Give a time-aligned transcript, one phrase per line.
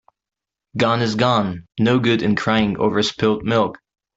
[0.77, 1.67] Gone is gone.
[1.79, 3.77] No good in crying over spilt milk.